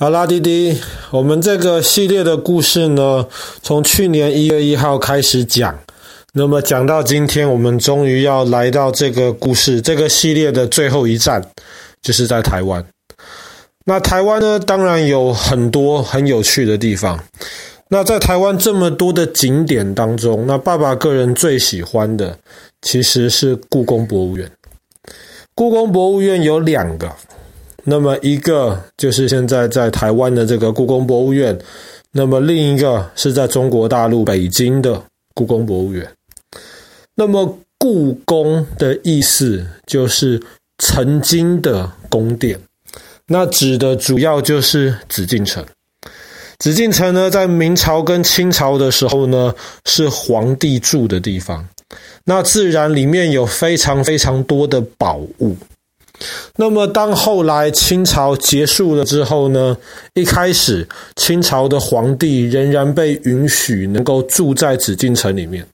[0.00, 3.26] 好啦，弟弟，我们这个系列的故事呢，
[3.62, 5.76] 从去年一月一号开始讲，
[6.34, 11.44] 那么讲到今天，我们终于要来到这个故事这个系列的最后一站，
[12.00, 12.86] 就是在台湾。
[13.86, 17.18] 那台湾呢，当然有很多很有趣的地方。
[17.88, 22.38] 那在台湾这么多的景点当中，那爸爸个人最喜欢的
[22.82, 24.48] 其实是故宫博物院。
[25.56, 27.10] 故宫博物院有两个。
[27.88, 31.58] 那么一个就是现在在台湾的这个故宫博物院，
[32.12, 36.06] 那么另一个是在中国大陆北京的故宫博物院。
[37.14, 40.38] 那么故宫的意思就是
[40.76, 42.60] 曾经的宫殿，
[43.26, 45.64] 那指的主要就是紫禁城。
[46.58, 49.54] 紫禁城呢，在明朝跟清朝的时候呢，
[49.86, 51.66] 是皇帝住的地方，
[52.24, 55.56] 那自然里面有非常非常多的宝物。
[56.56, 59.76] 那么，当后来清朝结束了之后呢，
[60.14, 60.86] 一开始
[61.16, 65.64] 清朝的皇帝仍然被允许能够住在紫禁城里面，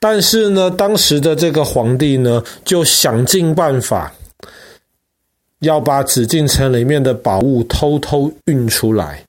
[0.00, 4.12] 但是呢，当时的这个皇帝呢，就想尽办法
[5.60, 9.22] 要把紫禁城里面的宝物偷偷运出来，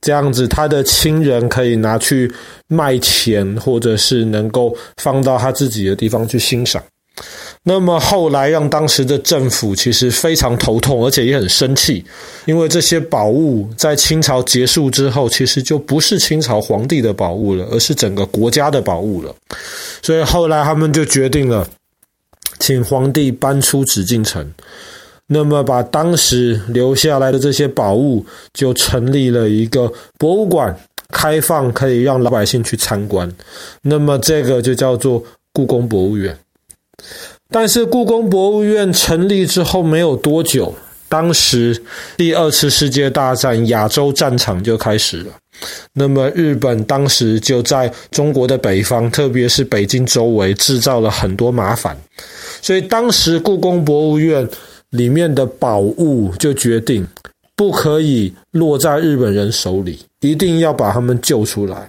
[0.00, 2.32] 这样子他的亲人可以拿去
[2.66, 6.82] 卖钱，或者是能够放到他自己的地方去欣赏。
[7.68, 12.04] 那么后来让当时的政府其实非常头痛，而且也很生气，
[12.44, 19.34] 因为这些宝物在清朝结束之后，其实就不是清朝皇帝的宝物了，而是整个国家的宝物了。
[20.00, 21.68] 所以后来他们就决定了，
[22.60, 24.48] 请皇帝搬出紫禁城，
[25.26, 30.72] 那么把当时留下来的这些宝物，就成立了一个博物馆，
[31.08, 33.28] 开放可以让老百姓去参观。
[33.82, 35.20] 那么这个就叫做
[35.52, 36.38] 故宫博物院。
[37.48, 40.74] 但是故宫博物院成立之后没有多久，
[41.08, 41.80] 当时
[42.16, 45.32] 第二次世界大战亚洲战场就开始了。
[45.94, 51.96] 那么日本当时就在中国的北方，特别是北京周围制造了很多麻烦，
[52.60, 54.46] 所以当时故宫博物院
[54.90, 57.06] 里面的宝物就决定
[57.54, 61.88] 不可以落在日本人手里，一定要把他们救出来。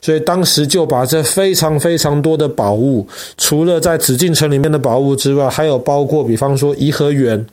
[0.00, 3.06] 所以当时就把这非常非常多的宝物，
[3.36, 7.44] 除了在紫禁城里面的宝物之外，还有包括比方说颐和园，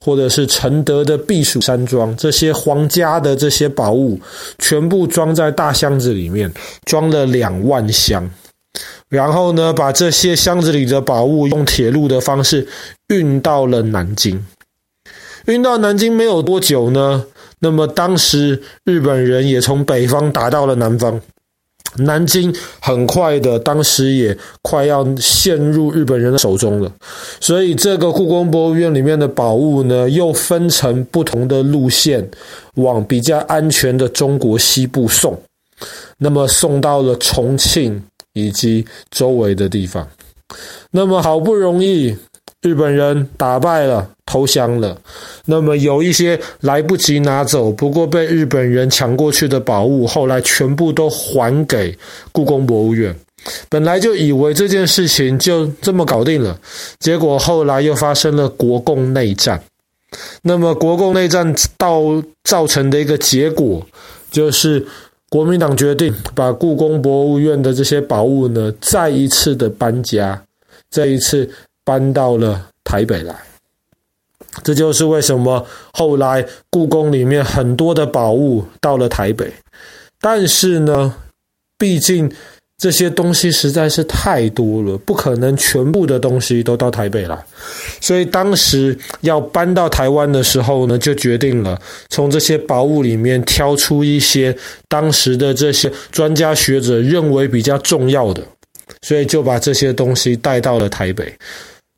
[0.00, 4.18] 或者是承德的避暑山庄，这些皇家的这些宝物，
[4.58, 6.50] 全部装在大箱子里面，
[6.86, 8.28] 装了两万箱。
[9.10, 12.66] 然后呢，把这些箱子里的宝物用铁路的方式
[13.08, 14.42] 运到了南京。
[15.46, 17.24] 运到南京没有多久呢，
[17.58, 21.20] 那么当时日本人也从北方打到了南方。
[21.98, 26.92] 南京很快的，当时也快要陷入日本人的手中了，
[27.40, 32.28] 所以这个故宫博物院里面的宝物呢，又分成不同的路线，
[32.74, 35.40] 往比较安全的中国西部送，
[36.18, 40.06] 那么送到了重庆以及周围的地方，
[40.90, 42.16] 那么好不容易。
[42.62, 45.00] 日本人打败了，投降了。
[45.44, 51.96] 那么有一些来不及拿走，不过被日本人抢过去的宝物，后来全部都还给
[52.32, 53.14] 故宫博物院。
[53.68, 56.58] 本来就以为这件事情就这么搞定了，
[56.98, 59.62] 结果后来又发生了国共内战。
[60.42, 62.02] 那么国共内战到
[62.42, 63.86] 造成的一个结果，
[64.32, 64.84] 就是
[65.28, 70.42] 国民党决定把故宫博物院的这些宝物呢，再一次的搬家，
[70.90, 71.48] 这一次。
[71.88, 73.34] 搬到了台北来，
[74.62, 79.50] 这就是为什么后来故宫里面很多的宝物到了台北。
[80.20, 81.14] 但是呢，
[81.78, 82.30] 毕竟
[82.76, 87.42] 这些东西实在是太多了，不可能全部的东西都到台北来。
[88.02, 94.54] 所以当时要搬到台湾的时候呢，就决定了从这些宝物里面挑出一些
[94.88, 98.42] 当时的这些专家学者认为比较重要的，
[99.00, 101.32] 所以就把这些东西带到了台北。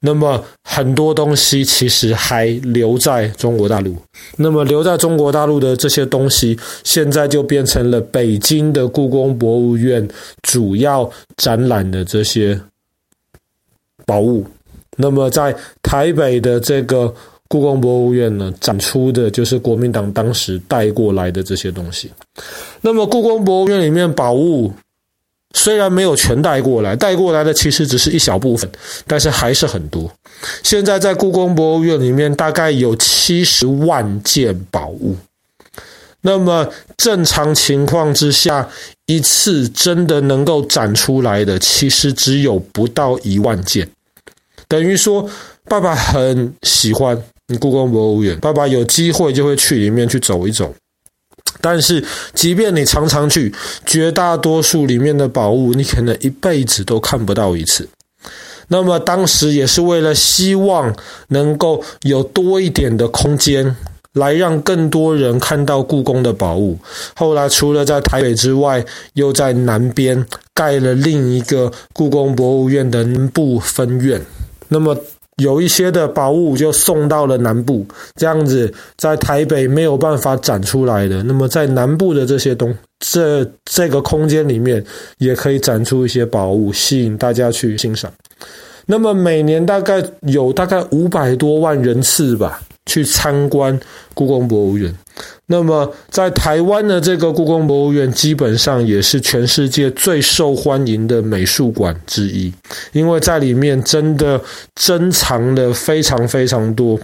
[0.03, 3.95] 那么很多东西其实还留在中国大陆。
[4.37, 10.09] 那么留在中国大陆的这些东西，现在就变成了北京的故宫博物院
[10.43, 12.59] 主要展览的这些
[14.07, 14.47] 宝物。
[14.97, 17.15] 那么在台北的这个
[17.49, 22.11] 故宫博物院呢，展出的就是国民党当时带过来的这些东西。
[22.81, 24.73] 那么故宫博物院里面宝物。
[25.53, 28.71] 虽然没有全带过来，带过来的其实只是一小部分，
[29.07, 30.11] 但是还是很多。
[30.63, 35.17] 现在在故宫博物院里面，大概有七十万件宝物。
[36.23, 38.69] 那么正常情况之下，
[39.07, 43.89] 一次真的能够展出来的，其实只有不到一万件。
[44.69, 45.29] 等于说，
[45.65, 47.21] 爸爸很喜欢
[47.59, 50.73] 故宫博物院，爸爸有机会就会去里面去走一走。
[51.61, 52.05] 但是，
[52.35, 53.53] 即便你常常去，
[53.85, 57.89] 绝大多数里面的宝物，你可能一辈子都看不到一次。
[58.69, 60.95] 那么，当时也是为了希望
[61.29, 63.77] 能够有多一点的空间，
[64.13, 66.79] 来让更多人看到故宫的宝物。
[67.17, 68.85] 后来，除了在台北之外，
[69.15, 70.25] 又在南边
[70.55, 74.21] 盖了另一个故宫博物院的南部分院。
[74.69, 74.97] 那么，
[75.41, 77.85] 有一些的宝物就送到了南部，
[78.15, 84.85] 这样子在台北没有办法展出来的，那么在南部的这些东这这个空间里面，
[85.19, 88.13] 也可以展出一些宝物，吸引大家去欣赏。
[88.87, 92.61] 那么每年大概有大概五百多万人次吧。
[92.91, 93.79] 去参观
[94.15, 94.93] 故宫博物院，
[95.47, 102.53] 那么在台湾的这个故宫博物院，基本上也是全世界最受欢迎的美术馆之一，
[102.91, 104.43] 因为在里面真的
[104.75, 106.99] 珍藏了非常非常多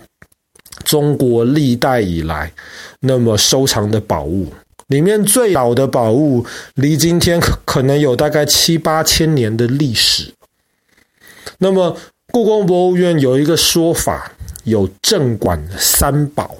[0.84, 2.52] 中国历代以来
[2.98, 4.52] 那么收藏的宝物，
[4.88, 6.44] 里面最老的宝物
[6.74, 10.32] 离今天可可能有大概七八千年的历史。
[11.58, 11.96] 那么
[12.32, 14.32] 故宫博物院有一个说法。
[14.66, 16.56] 有镇馆三宝，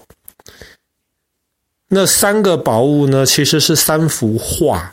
[1.88, 4.93] 那三个宝物呢，其实是三幅画，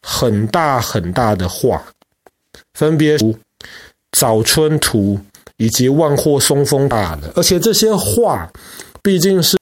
[0.00, 1.84] 很大很大的画，
[2.74, 3.18] 分别
[4.12, 5.14] 《早春图》
[5.56, 7.32] 以及《万壑松风大》的。
[7.34, 8.48] 而且这些画
[9.02, 9.58] 毕竟是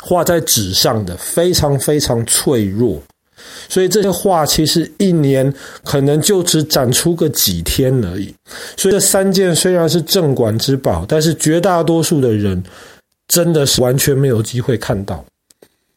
[0.00, 3.00] 画在纸上的，非常非常脆弱，
[3.68, 5.52] 所以这些画其实一年
[5.84, 8.34] 可能就只展出个几天而已。
[8.76, 12.62] 所以这三件虽然是镇馆之宝，但是绝大多数的人
[13.28, 15.24] 真的是完全没有机会看到。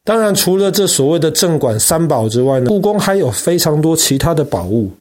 [0.03, 4.91] 当然，除了这所谓的镇馆三宝之外呢，故宫还有非常多其他的宝物。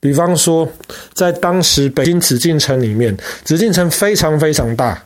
[0.00, 0.68] 比方说，
[1.14, 5.00] 在当时北京紫禁城里面，紫禁城非常非常大。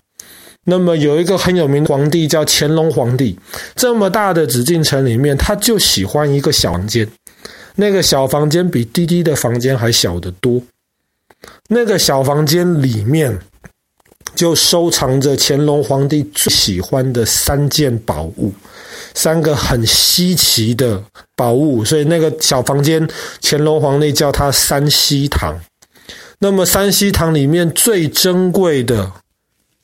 [0.64, 3.38] 那么有一个很有名的皇帝叫乾隆皇帝，
[3.74, 7.08] 这么大的紫禁城里面，他就喜欢一个小房间，
[7.76, 10.62] 那个小房间比滴滴的房间还小得多。
[11.68, 13.36] 那个小房间里面
[14.36, 18.52] 就收藏着乾隆皇帝最喜欢的三件宝物，
[19.14, 21.02] 三个很稀奇的
[21.34, 23.04] 宝物，所以那个小房间
[23.42, 25.58] 乾隆皇帝叫它三希堂。
[26.38, 29.10] 那么三希堂里面最珍贵的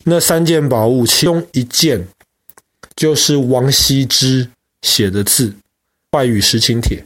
[0.09, 2.09] 那三件宝物，其中一件
[2.97, 4.49] 就是王羲之
[4.83, 5.49] 写的字
[6.11, 6.97] 《快雨时晴帖》。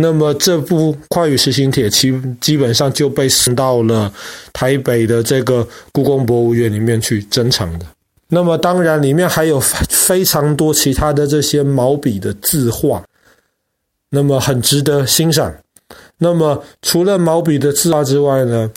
[0.00, 4.12] 那么这部《快雨时晴帖》基基本上就被送到了
[4.52, 7.86] 台北的这个故宫博物院里面去珍藏的。
[8.28, 13.02] 那么当然里面还有非常多其他的这些毛笔的字画，
[14.10, 15.54] 那么很值得欣赏。
[16.18, 18.70] 那么除了毛笔的字画之外呢，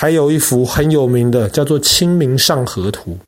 [0.00, 3.18] 还有一幅很有名的叫做《清明上河图》。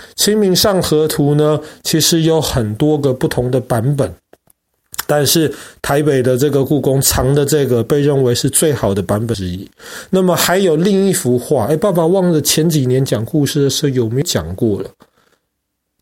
[0.14, 4.14] 清明上河图》呢，其实有很多个不同的版本。
[5.06, 9.66] 但是台北的这个故宫藏的这个被认为是最好的版本之一。
[10.10, 14.90] 那么还有另一幅画，哎，爸爸忘了前几年讲故事的时候有没有讲过了？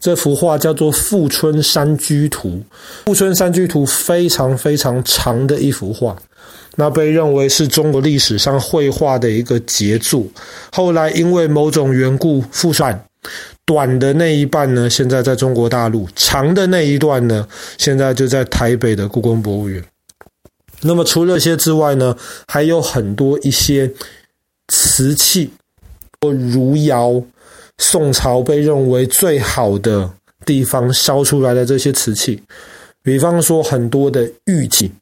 [0.00, 2.48] 这幅画叫做《富春山居图》。
[3.06, 6.16] 《富春山居图》非常非常长的一幅画，
[6.76, 10.24] 那被认为是中国历史上绘画的一个杰作。
[10.70, 13.04] 后来因为某种缘故，复散。
[13.64, 19.82] 短的那一半呢，现在在中国大陆；长的那一段呢，现在就在台北的故宫博物院。
[20.82, 23.90] 那么除了这些之外呢，还有很多一些
[24.68, 25.50] 瓷器
[26.20, 27.20] 或汝窑，
[27.78, 30.08] 宋朝被认为最好的
[30.44, 32.40] 地方烧出来的这些瓷器，
[33.02, 34.92] 比方说很多的玉器，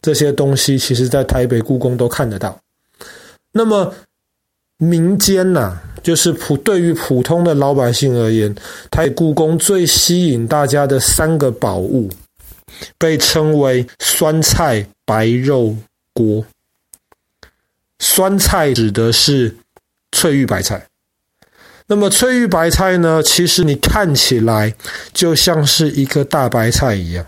[0.00, 2.58] 这些东西其实在台北故宫都看得到。
[3.52, 3.94] 那么
[4.78, 8.54] 民间呐、就是普对于普通的老百姓而言，
[8.90, 12.10] 台北故宫最吸引大家的三个宝物，
[12.98, 15.74] 被称为酸菜白肉
[16.12, 16.44] 锅。
[17.98, 19.56] 酸菜指的是
[20.12, 20.86] 翠玉白菜，
[21.86, 24.74] 那么翠玉白菜呢，其实你看起来
[25.14, 27.24] 就像是一个大白菜一样，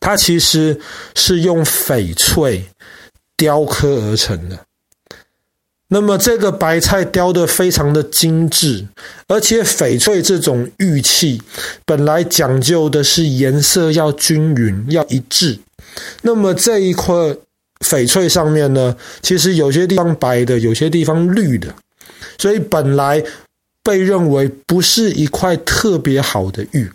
[0.00, 0.80] 它其实
[1.14, 2.66] 是用翡翠
[3.36, 4.58] 雕刻而成的。
[5.88, 8.86] 那么这个白菜雕得非常的精致，
[9.28, 11.40] 而且翡翠这种玉器
[11.84, 15.58] 本来讲究的是颜色要均匀、要一致。
[16.22, 17.14] 那么这一块
[17.80, 21.72] 翡翠上面呢，其实有些地方白的，有些地方绿的，
[22.38, 23.22] 所以本来
[23.82, 26.90] 被认为不是一块特别好的玉。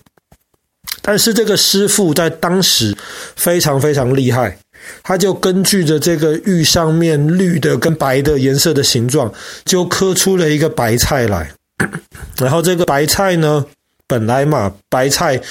[1.10, 2.96] 但是这个师傅在当时
[3.36, 4.56] 非常非常厉害。
[5.02, 9.34] 他就根据着这个玉上面绿的跟白的颜色的形状，
[9.66, 11.50] 就刻出了一个白菜来。
[12.38, 13.66] 然后这个白菜呢，
[14.06, 15.42] 本来嘛，白菜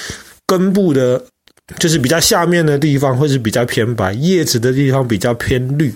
[0.47, 1.21] 根部的
[1.77, 5.93] 就是比较下面的地方会是比较偏白，叶子的地方比较偏绿。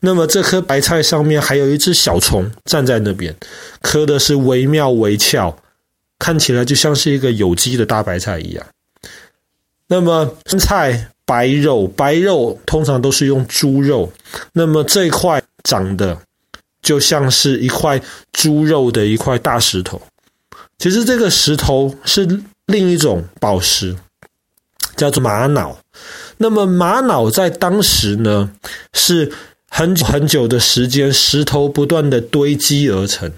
[0.00, 3.36] 那么这颗白菜上面还有一只小虫站在那边，
[3.82, 5.54] 刻的是惟妙惟肖，
[6.18, 8.64] 看起来就像是一个有机的大白菜一样。
[9.88, 14.12] 那么生菜白肉，白肉通常都是用猪肉，
[14.52, 16.18] 那么这一块长得
[16.82, 18.00] 就像是一块
[18.32, 20.00] 猪肉的一块大石头。
[20.78, 23.96] 其实这个石头是另一种宝石。
[24.96, 25.76] 叫做玛瑙，
[26.36, 28.52] 那么玛瑙在当时呢，
[28.92, 29.32] 是
[29.68, 33.28] 很久很久的时间，石头不断的堆积而成。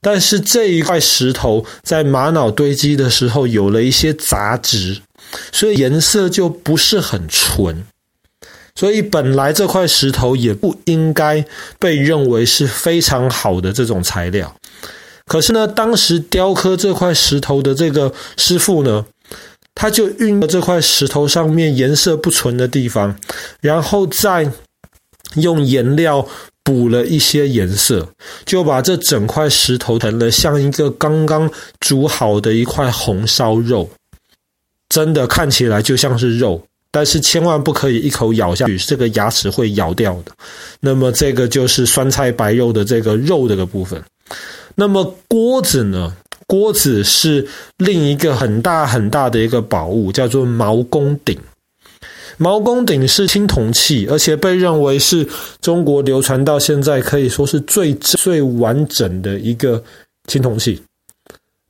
[0.00, 5.00] 但是这一块石头在玛瑙堆积的时候有了一些杂质，
[5.52, 7.84] 所以颜色就不是很纯。
[8.74, 11.44] 所以本来这块石头也不应该
[11.80, 14.54] 被认为是非常好的这种材料。
[15.26, 19.04] 可是呢，当时雕刻这块石头的这个师傅呢，
[19.74, 23.18] 他就运用这块石头上面颜色不纯的地方，
[23.60, 24.50] 然后再
[25.34, 26.26] 用颜料
[26.62, 28.08] 补了一些颜色，
[28.46, 33.90] 就把这整块石头成了像一个刚刚煮好的一块红烧肉，
[34.88, 40.32] 真的看起来就像是肉，但是千万不可以一口咬下去，这个牙齿会咬掉的。
[40.80, 44.02] 那么这个就是酸菜白肉的这个肉这个部分。
[44.74, 46.14] 那么锅子呢？
[46.46, 51.38] 锅子是另一个很大很大的一个宝物，叫做毛公鼎。
[52.38, 55.28] 毛公鼎是青铜器，而且被认为是
[55.60, 59.82] 中国流传到现在可以说是最最完整的一个
[60.26, 60.80] 青铜器。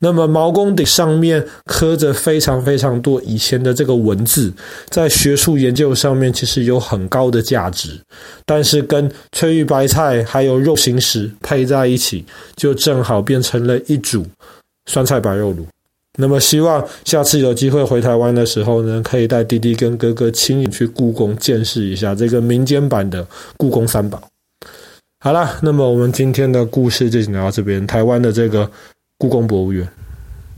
[0.01, 4.53] 那么毛公鼎上面刻着非常非常多以前的这个文字，
[4.89, 8.01] 在学术研究上面其实有很高的价值，
[8.47, 12.25] 但是跟翠玉白菜还有肉形石配在一起，
[12.57, 14.25] 就正好变成了一组。
[14.87, 15.59] 酸菜白肉卤，
[16.17, 23.27] 那么希望下次有机会回台湾的时候呢，可以带弟弟跟哥哥亲眼去故宫见识一下这个民间版的
[23.59, 24.23] 故宫三宝。
[25.21, 28.71] 好了，那么我们今天的故事就讲到这边，台湾的这个
[29.21, 29.98] 故宫博物院。